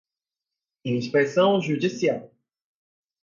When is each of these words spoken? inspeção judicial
inspeção 0.83 1.61
judicial 1.61 2.33